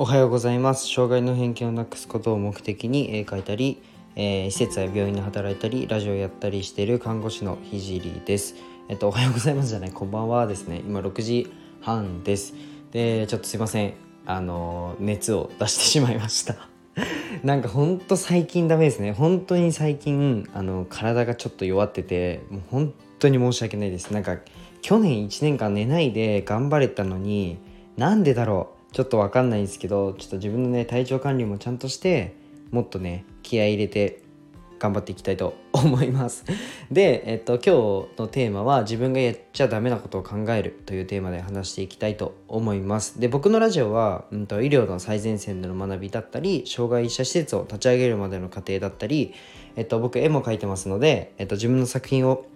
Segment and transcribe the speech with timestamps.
[0.00, 0.88] おはようございます。
[0.88, 3.82] 障害の偏見をなくすことを目的に絵描いたり、
[4.16, 8.54] えー、施設や病院で働いたりラジオやったりしている看護師のひじりです。
[8.88, 10.78] えっとおはようございますじゃないこんばんはですね。
[10.86, 11.52] 今6時
[11.82, 12.54] 半です。
[12.92, 13.92] でちょっとすいません。
[14.24, 16.56] あの熱を出してしまいました。
[17.44, 19.12] なんかほんと最近ダメですね。
[19.12, 24.10] 本当に最近あの体がちょっと弱っててもう本当に申し訳ないです。
[24.12, 24.38] なんか
[24.80, 27.58] 去年1年間寝ないで頑張れたのに
[27.98, 28.79] なんでだろう。
[28.92, 32.34] ちょっとわかんないんですけどちょっと自分のね体調管理もちゃんとして
[32.70, 34.22] もっとね気合い入れて
[34.80, 36.44] 頑張っていきたいと思います。
[36.90, 43.20] で、えっと、今日のテーマは自分がやっちゃダメなことを考えるというテーマで話していきたいと思います。
[43.20, 49.34] で僕のラジオは、うんと、医療の最前線での学びだったり障害者施設を立ち上げるまでの過程だったり、
[49.76, 52.46] えっと、僕絵も描いてますので、えっと、自分の作品を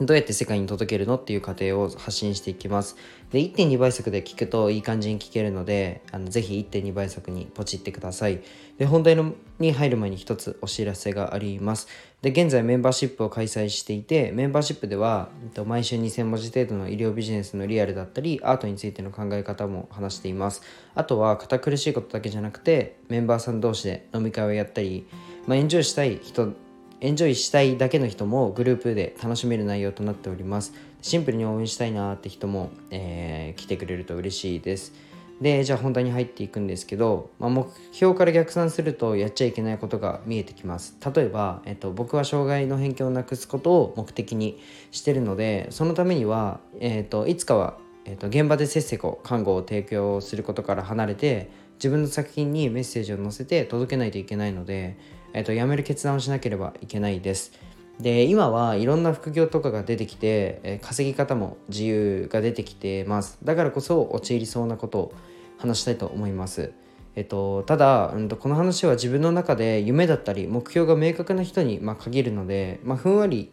[0.00, 2.96] どうやって世界に届けるのっていう過程を発信していきます。
[3.32, 8.40] で、1.2倍速で聞くといい感じに聞けるので、あのぜひ1.2倍速にポチってください。
[8.78, 11.86] で、本題のに入る前に一つお知らせがあります。
[12.22, 15.28] で、現在メンバーシップを開催していて、メンバーシップでは、
[15.66, 20.62] 毎週2000文字程度の医療ビジネスのリアルだったり、アートについての考え方も話しています。
[20.94, 25.06] あとは、堅苦しいことだけじゃなくて、メンバーさん同士で飲み会をやったり、
[25.46, 26.54] まあ、エンジョイしたい人
[27.02, 30.74] エンジョイしたいだけの人もグループで楽しめる内容となっております。
[31.00, 34.92] シンプルに応援したいなって人も、えー、来てくれると嬉しいです。
[35.40, 40.94] でじゃあ本題に入っていくんですけど、まあ、目標から逆算するとやっちゃいけないことが見えてきます。
[41.14, 54.96] 例えば、えっと、僕は障害の偏見をなくすことを目的にしてるのでそのためには、えっと、いつかは、えっと、現場でせっせこ看護を提供することから離れて自分の作品にメッセージを載せて届けないといけないので
[55.32, 57.52] えーと、辞める決断をしなければいけないです。
[58.00, 65.14] で今はいろんな副業とかが出てきて、え、稼ぎ方も自由が出てきてますだからこそ陥りそうなことを
[65.58, 66.72] 話したいと思います。
[67.14, 73.52] えっと、ただ、うんと、この話は自分の中で夢だったり目標が明確な人に、まあ、限るので、まあ、ふんわり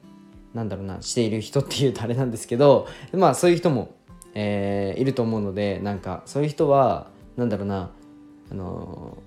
[0.53, 3.96] なんだろうなしている人っていうとあれなんですけどまあそういう人も、
[4.39, 7.89] えー、いると思うのでなんかそういう人はなんだろうな
[8.51, 9.17] あの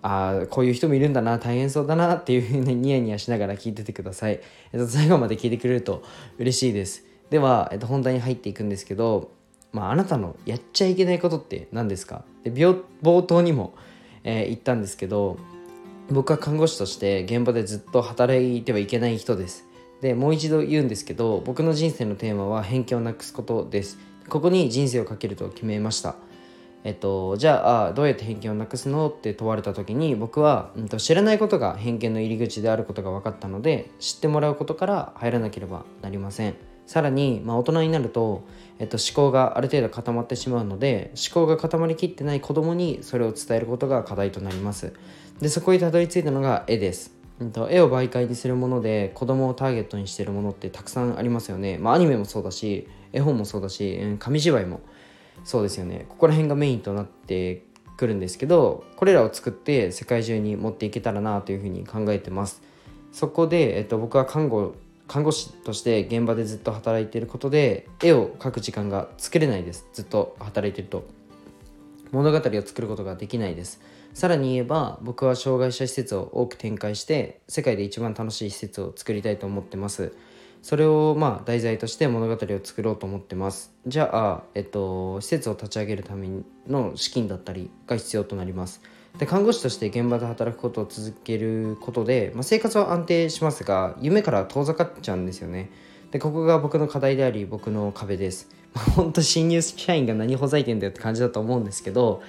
[0.00, 4.38] ああこういう人もいるんだな大変そうだなっていうふうに ニヤニヤしながら聞いててください、
[4.72, 6.04] えっと、最後まで聞いてくれると
[6.38, 7.04] 嬉しいです。
[7.30, 9.32] では、えっと、本題に入っていくんですけど、
[9.72, 12.24] まあ、あなたのやっちゃいけないことって何ですか？
[12.44, 13.74] で冒頭にも、
[14.22, 15.36] えー、言ったんですけど
[16.10, 19.66] 僕は看護師として現場でずっと働いてはいけない人です。
[20.00, 23.98] でもう一度言うんですけど僕の人生のテーマは偏見をなくすことです。
[24.28, 26.16] ここに人生をかけると決めました。
[26.84, 36.54] えっと、じゃあどうやって偏見をなくすのって問われた時に僕は、うん、と知らないことが偏見の入り口であることが分かったので知ってもらうことから入らなければなりません。
[36.86, 38.44] さらに、まあ、大人になると、
[38.78, 44.94] えっと、思考がある程度固まってしまうので思考が固まりきってない子供にそれを伝えることが課題となります。
[45.40, 47.17] でそこにたどり着いたのが絵です。
[47.70, 54.80] 絵を媒介にするもので子供をターゲットにしてるものってたくさんありますよね、まあ、アニメもそうだし絵本もそうだし紙芝居も
[55.44, 56.06] そうですよね。
[56.08, 57.62] ここら辺がメインとなって
[57.96, 62.62] くるんですけどこれらを作って世界中に持っていけたらなというふうに考えてます。
[63.12, 64.74] そこで、えっと、僕は看護
[65.06, 69.86] 看護師として現場でずっと働いていることで絵を描く時間が作れないです。
[69.92, 71.06] ずっと働いてると。
[72.10, 73.80] 物語を作ることができないです。
[74.14, 80.12] さらに言えば僕は障害者施設を多く展開して世界で一番楽しい施設を作りたいと思ってます。
[80.62, 83.72] それをまあ題材として物語を作ろうと思ってます。
[83.86, 86.28] じゃあ、えっと、施設を立ち上げるため
[86.66, 88.82] の資金だったりが必要となります。
[89.18, 95.70] で看護師として現場で働くことを続けることで、まあ、生活は安定しますが夢から遠ざかっちゃうんですよね。
[96.10, 102.22] でここが僕の課題であり僕の壁です、まあ、本当新入社員が何ほざいてんだよって感じだと思うんですけど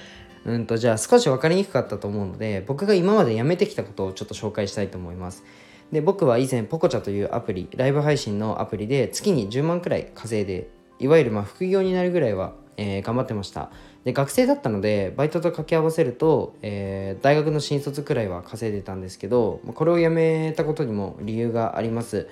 [0.45, 5.43] うんとじゃあ少し分かりにくかったと思うので僕が今までやめてきたことをちょっと紹介したいと思います。
[5.91, 10.69] で僕は以前ポコチャというアプリライブ配信のアプリで月に10万くらい稼いで
[10.99, 13.71] いわゆるま副業になるぐらいは、えー、頑張ってました。
[14.03, 22.27] で学生だったのでバイトと掛け合わせると、えー、大学の新卒くらいは稼いでたんですけどこれをやめたことにも理由があります。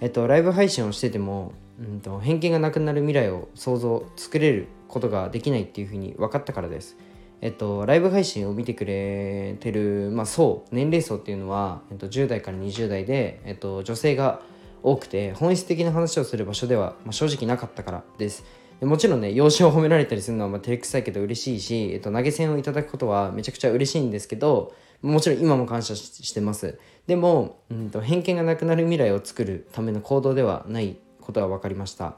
[0.00, 6.98] えっとライブ配信をしてても、うんと、偏見がなくなる未来を想像作れることができないっていうふうに分かったからです。
[7.40, 14.40] えっと、ライブ配信を見てくれてる、まあ、層年齢層っていうのは、えっと、10代から20代で、えっと、女性が
[14.82, 18.44] 多くて本質的な話をする場所では、まあ、正直なかったからです。
[18.80, 26.78] でもちろんね容姿を褒められたりするのはまあ照れくさいけど嬉しいし、えっと、投げ銭をいただくことはめちゃくちゃ嬉しいんですけどもちろん今も感謝してます。
[27.06, 32.16] でも、うんと、偏見がなくなる未来を作るための行動ではないことが分かりました。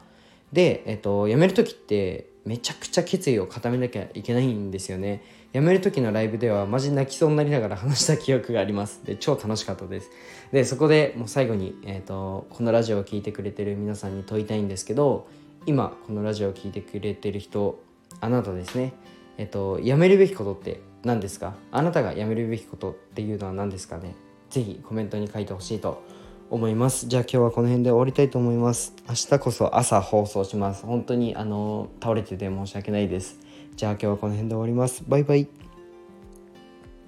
[0.52, 5.22] で、えっと、辞める時ってめちゃくちゃ決意を固めなきゃいけないんですよね。
[5.52, 9.04] 辞める時のライブではマジ泣きそうになりながら話した記憶があります。
[9.04, 10.10] で超楽しかったです。
[10.50, 15.28] でそこでもう最後に、えーと、このラジオを聴いてくれてる皆さんに問いたいんですけど
[15.66, 17.78] 今このラジオを聴いてくれてる人
[18.20, 18.94] あなたですね。
[19.36, 21.54] えっ、ー、と辞めるべきことって何ですか？
[21.70, 24.14] あなたが辞めるべきことっていうのは何ですかね？
[24.48, 26.02] 是非コメントに書いてほしいと
[26.50, 27.06] 思います。
[27.08, 28.94] じゃあ今日はこの辺で終わりたいと思います。
[29.08, 30.86] 明日こそ朝放送します。
[30.86, 33.38] 本当にあの倒れてて申し訳ないです。
[33.76, 35.04] じゃあ今日はこの辺で終わります。
[35.06, 35.46] バイバイ。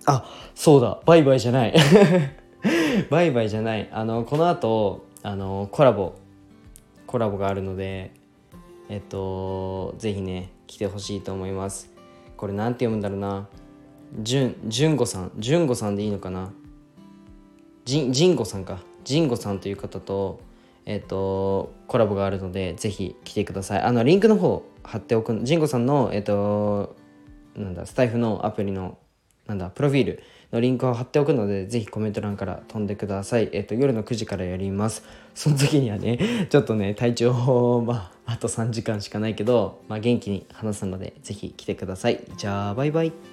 [0.04, 1.00] あそうだ。
[1.06, 1.75] バイバイじゃない。
[3.08, 3.88] バイバイじゃない。
[3.92, 6.14] あのこの後あのコラボ
[7.06, 8.12] コラボがあるので
[8.88, 11.90] えっとぜひね来てほしいと思います。
[12.36, 13.48] これ何て読むんだろうな。
[14.20, 15.32] じゅんじゅんごさん。
[15.38, 16.52] じゅんごさんでいいのかな。
[17.86, 18.89] じじんごさんか。
[19.05, 20.41] ジンゴさんという方と、
[20.87, 23.82] えっ、ー、と、コラボがあるので、ぜひ来てください。
[23.82, 26.97] あの、リンクの方貼っておく、ジンゴさんの、えっ、ー、と、
[27.56, 28.99] なんだ、スタイフのアプリの、
[29.47, 33.50] なんだ、プロフィールのリンクを貼っておくので、ぜひコメント欄から飛んでください。
[33.52, 35.05] えっ、ー、と、夜の9時からやります。
[35.35, 42.20] その時にはね、ちょっとね、体調、まあ、あと3時間しかないけど、まあ、元気に話すので、ぜひ来てください。
[42.37, 43.30] じゃあ、バイバイ。